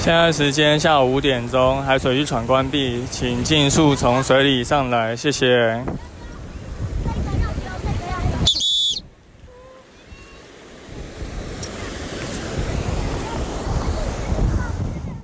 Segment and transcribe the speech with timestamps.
[0.00, 5.84] 现在时间下午五点钟，海水浴场关闭，请尽速从水里上来，谢谢。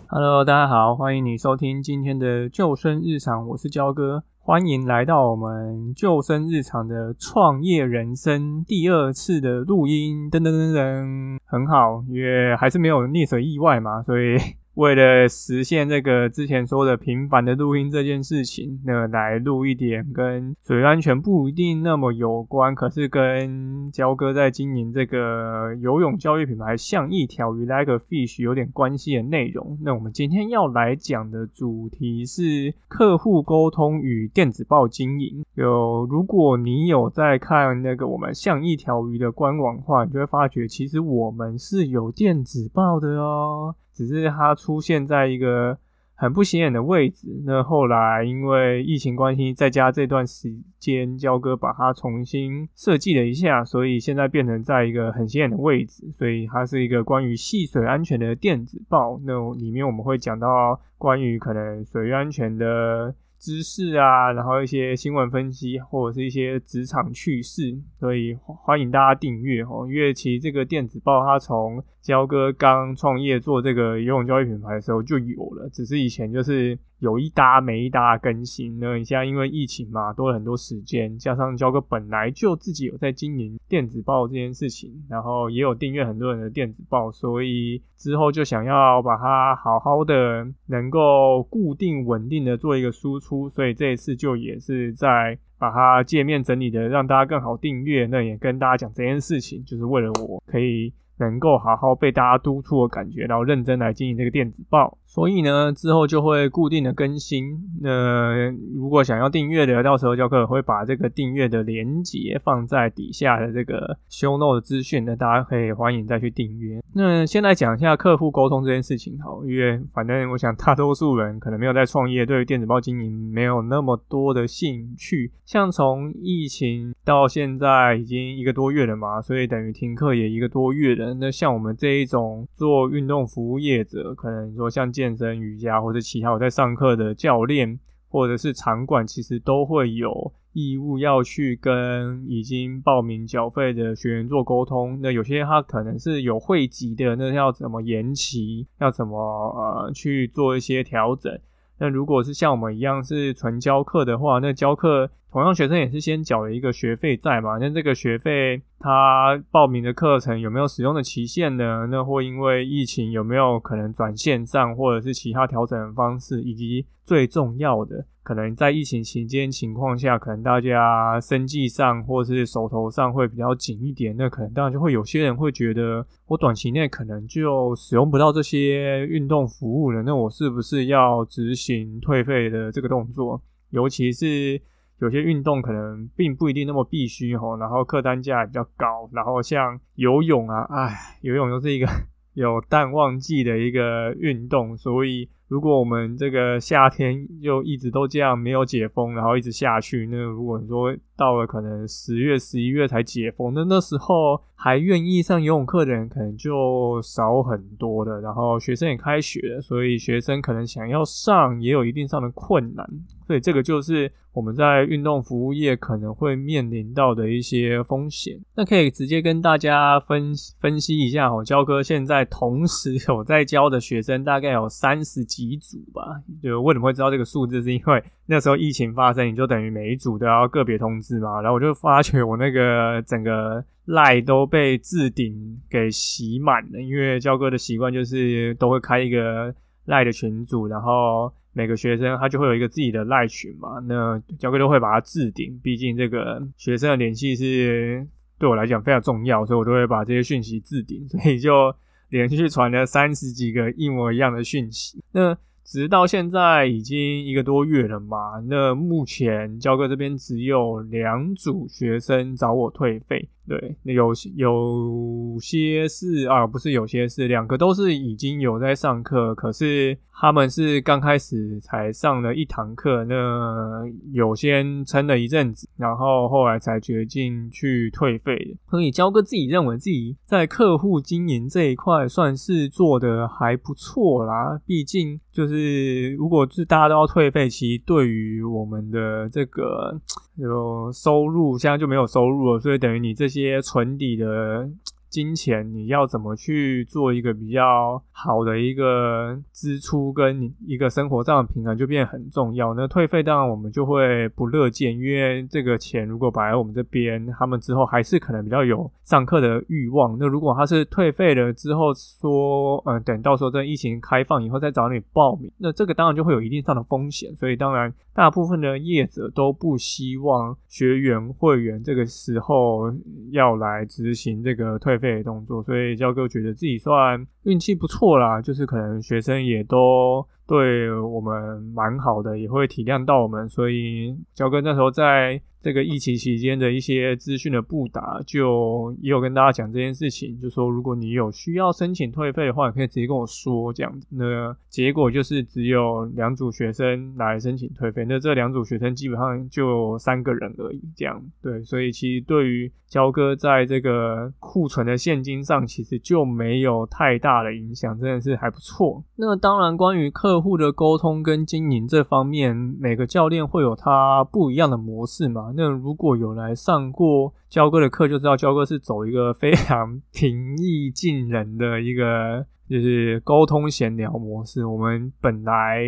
[0.09, 14.37] Hello，大家好，欢迎你收听今天的救生日常，我是焦哥，欢迎来到我们救生日常的创业人生第二次的录音，噔噔噔噔，很好，因为还是没有溺水意外嘛，所以。
[14.77, 29.79] 为了实现这个之前说的频繁的录音这件事情，那来录一点跟水安全不一定那么有关，可是跟焦哥在经营这个游泳教育品牌像一条鱼 like a fish 有点关系的内容。
[29.83, 35.43] 那我们今天要来讲的主题是客户沟通与电子报经营。
[35.55, 43.75] 有，如果你有在看那个我们像一条鱼的官网的话，你就会发觉其实我们是有电子报的哦。
[43.97, 45.79] 只是它出现在一个
[46.15, 47.43] 很不显眼的位置。
[47.47, 56.05] 那后来因为疫情关系，在家这段时间，焦哥把它重新设计了一下，所以现在变成在一个很显眼的位置。
[56.19, 59.19] 所以它是一个关于戏水安全的电子报。
[59.25, 63.15] 那里面我们会讲到关于可能水域安全的。
[63.39, 69.87] 知识啊，然后一些新闻分析或者是一些职场趣事，所以欢迎大家订阅哦。
[69.87, 76.79] 因为其实这个电子报它从焦哥刚创业做这个游泳教育品牌的时候就有了，只是以前就是。
[77.01, 78.97] 有一搭没一搭更新那？
[78.97, 98.07] 你现在因为疫情嘛，多了很多时间，加上焦哥本来就自己有在经营电子报这件事情，然后也有订阅很多人的电子报，所以之后就想要把它好好的能够固定稳定的做一个输出，所以这一次就也是在把它界面整理的让大家更好订阅。
[98.07, 100.91] 那也跟大家讲这件事情，就是为了我可以。
[101.19, 107.59] 能够好好被大家督促的感觉，然后认真来经营这个电子报，所以呢，之后就会固定的更新。
[107.81, 116.83] 那如果想要订阅的，到时候教课会把这个订阅的连接放在底下的这个 show note 资讯，那大家可以欢迎再去订阅。
[116.95, 125.31] 那先来讲一下客户沟通这件事情，好，因为反正我想大多数人可能没有在创业，对于电子报经营没有那么多的兴趣。
[125.45, 131.15] 像从疫情到现在已经一个多月了嘛，所以等于停课也一个多月了。
[131.15, 144.99] 那像我们这一种做运动服务业者，可能说像健身、瑜伽或者其他我在上课的教练，或者是场馆，其实都会有义务要去跟已经报名缴费的学员做沟通。
[145.03, 148.67] 那有些他可能是有会籍的，那要怎么延期？
[148.81, 151.39] 要怎么呃去做一些调整？
[151.79, 157.59] 那如果是像我们一样是纯教课的话，那教课同样学生也是先缴了一个学费在嘛？
[157.59, 161.87] 那这个学费他报名的课程有没有使用的期限呢？
[161.91, 168.07] 那或因为疫情有没有可能转线上，或者是其他调整的方式，以及最重要的。
[168.23, 183.41] 可能在疫情期间情况下，可能大家生计上或者是手头上会比较紧一点，那可能当然就会有些人会觉得，我短期内可能就使用不到这些运动服务了，那我是不是要执行退费的这个动作？
[183.71, 184.61] 尤其是
[185.01, 191.87] 有些运动可能并不一定那么必须吼，然后客单价比较高，然后像游泳啊，哎，游泳又是一个
[192.35, 195.29] 有淡旺季的一个运动，所以。
[195.49, 208.21] 如果我们这个夏天又一直都这样没有解封，然后一直下去，那如果你说到了可能十月、十一月才解封，那那时候还愿意上游泳课的人可能就少很多的。
[208.21, 212.87] 然后学生也开学了，所以学生可能想要上也有一定上的困难。
[213.27, 218.39] 所以这个就是我们在运动服务业可能会面临到的一些风险。
[218.55, 226.23] 那可以直接跟大家分分析一下哦，焦哥现在同时有在教的学生大概有三十几组吧。
[226.43, 231.41] 就为什么会知道这个数字，是因为那时候疫情发生，你就等于每一组都要个别通知嘛。
[231.41, 239.55] 然后我就发觉我那个整个赖都被置顶给洗满了，因为教哥的习惯就是都会开一个
[239.87, 241.33] 赖的群组，然后。
[241.57, 248.07] 每个学生他就会有一个自己的赖群嘛，那教哥都会把它置顶，毕竟这个学生的联系是
[248.39, 251.75] 对我来讲非常重要，所以我都会把这些讯息置顶，所以就
[252.11, 255.03] 连续传了三十几个一模一样的讯息。
[255.13, 255.35] 那
[255.67, 278.57] 直到现在已经一个多月了嘛，那目前教哥这边只有两组学生找我退费，对，有有些是啊，不是有些是两个都是已经有在上课，可是他们是刚开始才上了一堂课，那有先撑了一阵子，然后后来才决定去退费的。
[278.69, 290.01] 所以焦哥自己认为自己在客户经营这一块算是做的还不错啦，毕竟就是如果是大家都要退费，其实对于我们的这个
[290.35, 293.36] 有收入，现在就没有收入了，所以等于你这些。
[293.41, 294.69] 些存底的。
[295.17, 302.75] 金钱你要怎么去做一个比较好的一个支出跟一个生活上的平衡就变得很重要。
[302.75, 310.19] 那退费当然我们就会不乐见，因为这个钱如果摆在我们这边，他们之后还是可能比较有上课的欲望。
[310.21, 317.35] 那如果他是退费了之后说，嗯，等到时候在疫情开放以后再找你报名，那这个当然就会有一定上的风险。
[317.37, 322.93] 所以当然大部分的业者都不希望学员会员这个时候
[323.31, 325.06] 要来执行这个退费。
[325.15, 330.27] 的动作，所以焦哥觉得自己算运气不错啦，就是可能学生也都。
[330.49, 344.07] 对我们蛮好的，也会体谅到我们，所以焦哥那时候在这个疫情期间的一些资讯的布达，就也有跟大家讲这件事情，就说如果你有需要申请退费的话，可以直接跟我说这样子。
[344.11, 359.03] 那结果就是只有两组学生来申请退费，那这两组学生基本上就三个人而已，这样对，所以其实对于交哥在这个库存的现金上，其实就没有太大的影响，真的是还不错。
[359.17, 365.53] 那当然，关于客户的沟通跟经营这方面，每个教练会有他不一样的模式嘛？
[365.57, 374.67] 那如果有来上过焦哥的课，就知道焦哥是走一个非常平易近人的一个，就是沟通闲聊模式。
[374.67, 375.83] 我们本来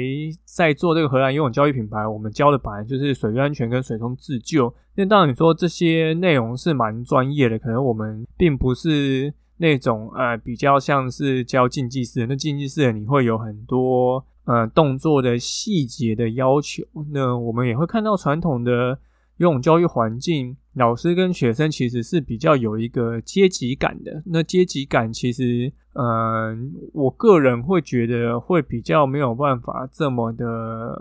[0.45, 4.73] 在做这个荷兰游泳教育品牌，我们教的本来就是水域安全跟水中自救。
[4.97, 12.27] 那当然你说这些内容是蛮专业的，可能我们并不是那种呃比较像是教竞技式的。
[12.27, 14.25] 那竞技式的你会有很多。
[14.49, 16.83] 呃，动作的细节的要求，
[17.13, 18.99] 那我们也会看到传统的
[19.39, 24.23] 游泳教育环境，老师跟学生其实是比较有一个阶级感的。
[24.27, 25.73] 那阶级感其实。
[26.01, 30.47] 嗯，我个人会觉得会比较没有办法这么的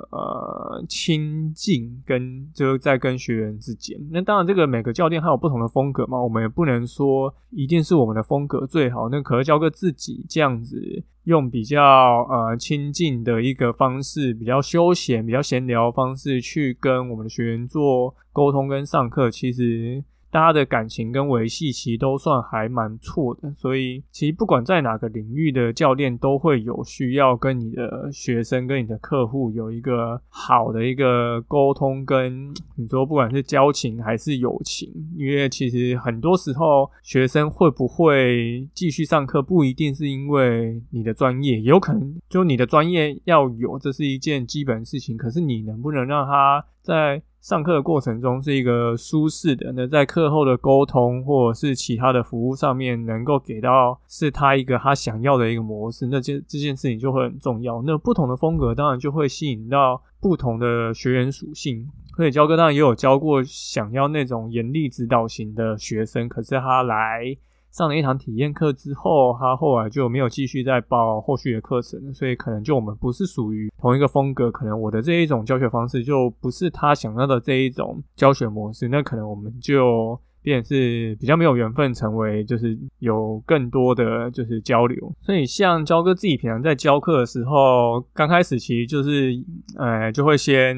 [0.09, 3.95] 呃亲近，跟就是在跟学员之间。
[4.09, 9.07] 那当然，这个每个教练还有不同的风格嘛，我们也不能说一定是我们的风格最好。
[9.09, 10.81] 那可能教个自己这样子，
[11.25, 11.79] 用比较
[12.23, 20.03] 呃亲近的一个方式，比较休闲、比较闲聊方式去跟我们的学员做沟通跟上课，其实。
[20.29, 57.81] 大家的感情跟维系其实都算还蛮错的，所以其实不管在哪个领域的教练都会有需要跟你的学生、跟你的客户有一个好的一个沟通，跟你说不管是交情还是友情，因为其实很多时候学生会不会继续上课，不一定是因为你的专业，有可能就你的专业要有，这是一件基本事情，可是你能不能让他在上课的过程中是一个舒适的，那在课后的沟通或者是其他的服务上面，能够给到是他一个他想要的一个模式，那这这件事情就会很重要。
[57.83, 61.87] 那不同的风格当然就会吸引到不同的学员属性。
[62.17, 67.37] 所以教哥当然也有教过想要那种严厉指导型的学生，可是他来。
[67.71, 85.13] 上了一堂体验课之后，他后来就没有继续再报后续的课程，所以可能就我们不是属于同一个风格，可能我的这一种教学方式就不是他想要的这一种教学模式，那可能我们就变是比较没有缘分，成为就是有更多的就是交流。
[85.21, 89.33] 所以像焦哥自己平常在教课的时候，刚开始其实就是
[89.77, 90.75] 呃就会先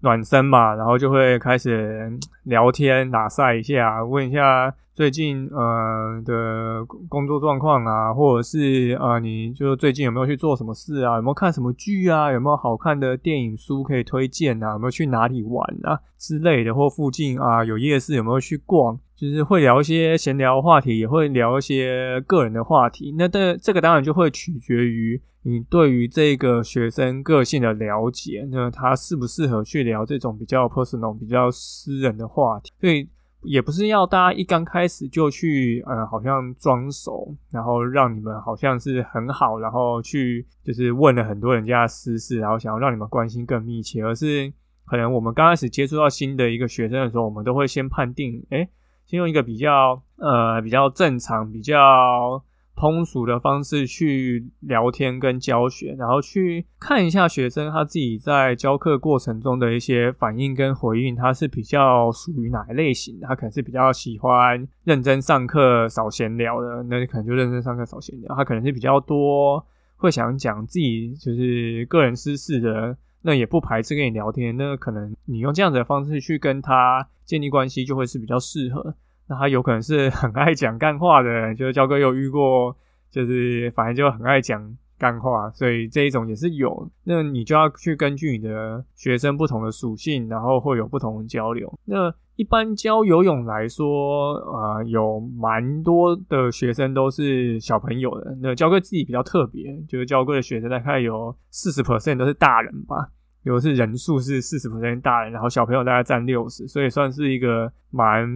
[0.00, 2.10] 暖身嘛，然后就会开始
[2.44, 4.74] 聊天打赛一下，问一下。
[4.98, 11.14] 最近呃的工作状况啊，或者是呃，你就最近有没有去做什么事啊？
[11.14, 12.32] 有没有看什么剧啊？
[12.32, 14.72] 有没有好看的电影书可以推荐啊？
[14.72, 16.74] 有没有去哪里玩啊之类的？
[16.74, 18.98] 或附近啊有夜市有没有去逛？
[19.14, 23.14] 就是会聊一些闲聊话题，也会聊一些个人的话题。
[23.16, 32.72] 那这这个当然就会取决于你对于这个学生个性的了解，那他适不适合去聊这种比较 personal、比较私人的话题？
[32.80, 33.08] 所以。
[33.42, 44.52] 也不是要大家一刚开始就去，呃，好像装熟，然后让你们好像是很好，然后去就是问了很多人家私事，然后想要让你们关心更密切，而是
[44.84, 48.68] 可能我们刚开始接触到新的一个学生的时候，我们都会先判定，哎，
[49.06, 52.42] 先用一个比较呃比较正常、比较
[52.78, 63.18] 通俗的方式去聊天跟教学，然后去看一下学生他自己在教课过程中的一些反应跟回应，他是比较属于哪一类型？
[63.20, 68.32] 他可能是比较喜欢认真上课少闲聊的，那你可能就认真上课少闲聊。
[68.36, 69.66] 他可能是比较多
[69.96, 74.56] 会想讲自己就是个人私事的，那也不排斥跟你聊天。
[74.56, 78.94] 那可能你用这样子的方式去跟他建立关系，就会是比较适合。
[79.28, 82.76] 那他有可能是 很爱讲干话的，就是焦哥有遇过，
[83.10, 86.90] 就是反正就很爱讲干话，所以这一种也是有。
[87.04, 91.72] 那你就要去根据你的学生不同的属性，然后会有不同的交流。
[91.84, 98.36] 那一般教游泳来说，呃，有蛮多的学生都是小朋友的。
[98.40, 103.08] 那教哥自己比较特别，就是教哥的学生大概有四十 percent 都是大人吧。
[103.42, 108.28] 有是人数是四十 percent 大人，然后小朋友大概占六十，所以算是一个蛮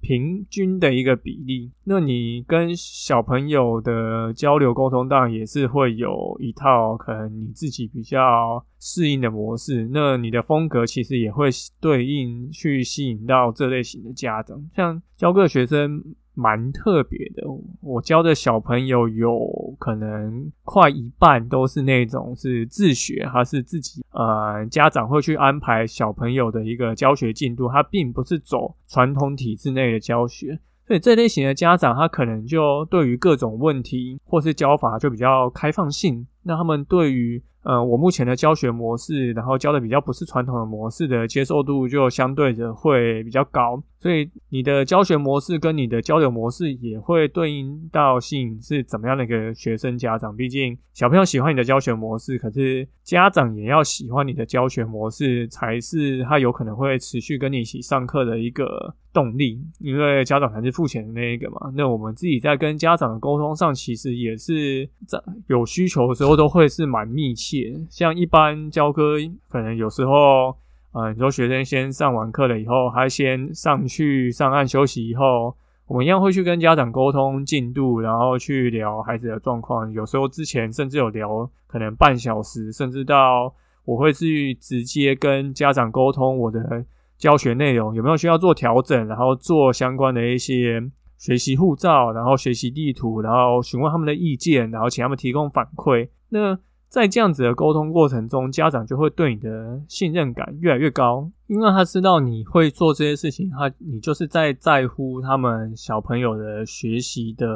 [0.00, 1.70] 平均的一个比例。
[1.84, 9.88] 那你跟小朋友的交流沟通，当然也是会有一套可能你自己比较适应的模式。
[9.92, 11.48] 那你的风格其实也会
[11.80, 16.02] 对应去吸引到这类型的家长，像教个学生。
[16.34, 17.42] 蛮特别的，
[17.80, 37.42] 我教的小朋友有可能快一半都是那种是自学，他是自己呃家长会去安排小朋友的一个教学进度，他并不是走传统体制内的教学，所以这类型的家长他可能就对于各种问题或是教法就比较开放性，那他们对于。
[37.62, 50.34] 呃，我目前的教学模式，然后教的比较不是传统的模式的接受度就相对的会比较高，所以你的教学模式跟你的交流模式也会对应到吸引是怎么样的一个学生家长。
[50.34, 59.60] 毕竟小朋友喜欢你的教学模式，可是家长也要喜欢你的教学模式，才是他有可能会持续跟你一起上课的一个动力。
[59.80, 61.70] 因为家长才是付钱的那一个嘛。
[61.76, 67.80] 那我们自己在跟家长的沟通上，其实也是在有需求的时候都会是蛮密切。
[67.88, 69.16] 像一般教科，
[69.48, 70.56] 可能有时候，
[70.92, 75.54] 呃，你说学生先上完课了以后，他先上去上岸休息以后，
[75.86, 79.90] 我们一样会去跟家长沟通进度，然后去聊孩子的状况。
[79.92, 83.52] 有时候之前甚至有聊可能半小时，甚至到
[83.84, 86.84] 我会去直接跟家长沟通我的
[87.18, 90.82] 教学内容有没有需要做调整，然后做相关的一些
[91.18, 96.08] 学习护照，然后学习地图，然后询问他们的意见，然后请他们提供反馈。
[96.30, 96.58] 那
[96.88, 107.46] 在这样子的沟通过程中，家长就会对你的信任感越来越高，因为他知道你会做这些事情，他你就是在在乎他们小朋友的学习的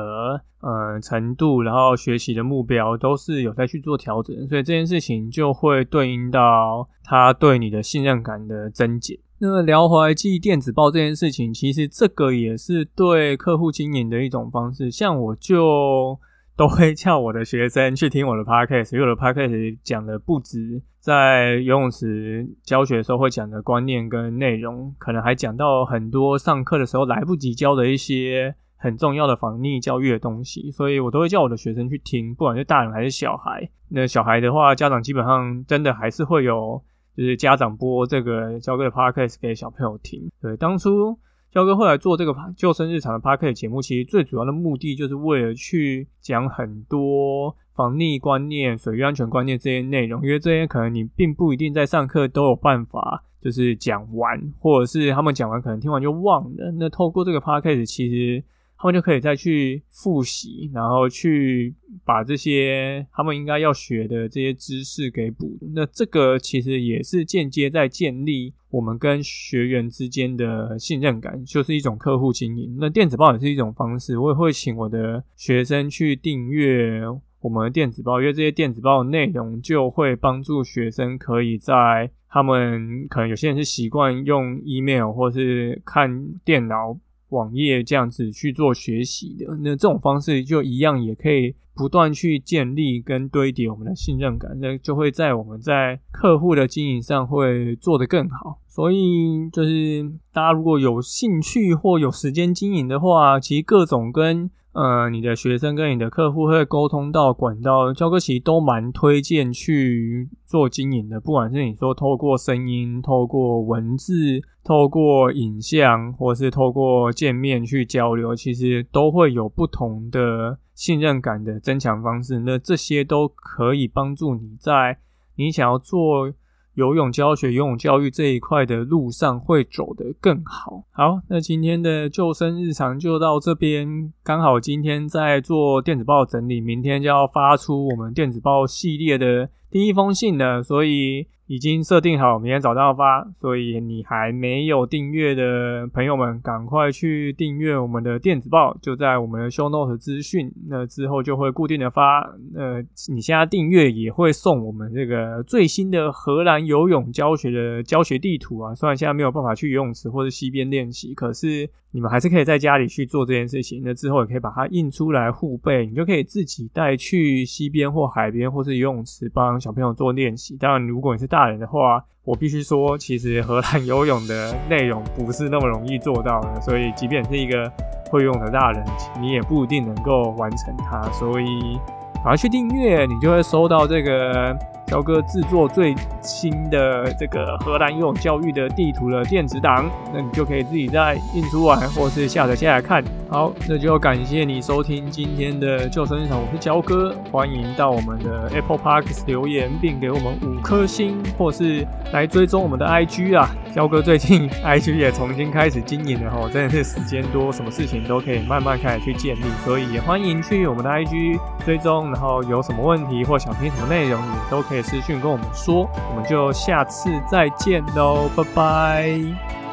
[0.60, 9.18] 呃程度，然后学习的目标都是有在去做调整，所以这件事情就会对应到他对你的信任感的增减。
[9.38, 16.20] 那聊怀寄电子报这件事情，其实这个也是对客户经营的一种方式，像我就。
[16.56, 33.68] 都会叫我的学生去听我的 podcast，因为我的 podcast 讲的不止在游泳池教学的时候会讲的观念跟内容，可能还讲到很多上课的时候来不及教的一些很重要的防溺教育的东西，所以我都会叫我的学生去听，不管是大人还是小孩。
[33.88, 36.80] 那小孩的话，家长基本上真的还是会有，
[37.16, 40.30] 就是家长播这个教课 podcast 给小朋友听。
[40.40, 41.18] 对，当初。
[41.54, 56.72] 焦哥后来做这个救生日常的 p a r k 节目，其实最主要的目的就是为了去讲很多防溺观念、水域安全观念这些内容，因为这些可能你并不一定在上课都有办法就是讲完，或者是他们讲完可能听完就忘了。
[56.76, 58.42] 那透过这个 p a r k 其实。
[58.76, 65.56] 他们就可以再去复习，然后去把这些他们应该要学的这些知识给补。
[65.74, 72.76] 那这个其实也是间接在建立我们跟学员之间的信任感，就是一种客户经营。
[72.80, 77.02] 那电子报也是一种方式，我也会请我的学生去订阅
[77.40, 86.98] 我们的电子报，因为这些电子报内容就会帮助学生可以在他们可能有些人是习惯用 email 或是看电脑。
[87.34, 98.60] 网页这样子去做学习的，那这种方式就一样，也可以不断去建立跟堆叠我们的信任感，那就会在我们在客户的经营上会做得更好。
[98.66, 104.50] 所以就是大家如果有兴趣或有时间经营的话，其实各种跟。
[104.74, 111.20] 呃，你的学生跟你的客户会沟通到管道，教科其实都蛮推荐去做经营的。
[111.20, 122.40] 不管是你说透过声音、透过文字、透过影像，或是透过见面去交流，其实都会有不同的信任感的增强方式。
[122.40, 124.98] 那这些都可以帮助你在
[125.36, 126.32] 你想要做
[126.74, 130.84] 游泳教学、游泳教育这一块的路上会走得更好。
[130.90, 141.26] 好，那今天的救生日常就到这边，刚好今天在做电子报整理，明天就要发出我们电子报系列的第一封信了，所以。
[141.46, 152.20] 已经设定好明天早上发，所以你还没有订阅的朋友们，赶快去订阅我们的电子报，就在我们的 show note 资讯，那之后就会固定的发。
[152.54, 152.82] 呃，
[153.12, 158.74] 你现在订阅也会送我们这个最新的荷兰游泳教学的教学地图啊。
[158.74, 163.80] 虽然现在没有办法去游泳池或者溪边练习，可是你们还是可以在家里去做这件事情。
[163.84, 170.56] 那之后也可以把它印出来护背，你就可以自己带去溪边或海边或是游泳池帮小朋友做练习。
[170.56, 177.70] 当然，如果你是大人的话，我必须说，其实荷兰游泳的内容不是那么容易做到的，所以即便是一个
[178.10, 178.84] 会游泳的大人，
[179.20, 181.00] 你也不一定能够完成它。
[181.12, 181.78] 所以，
[182.24, 184.56] 赶快去订阅，你就会收到这个。
[184.86, 193.02] 肖哥制作最新的这个荷兰游泳教育的地图的电子档，那你就可以自己在印出来，或是下载下来看。
[193.28, 203.50] 好，那就感谢你收听今天的救生日常，我是焦哥，欢迎到我们的 Apple Parks 留言，并给我们五颗星，或是来追踪我们的 IG 啊。
[203.74, 214.82] 肖哥最近 IG 也重新开始经营了哈，真的是时间多，什么事情都可以慢慢开始去建立，所以也欢迎去我们的 IG 追踪，然后有什么问题或想听什么内容，也都可以。
[214.84, 219.63] 私讯跟我们说，我们就下次再见喽，拜拜。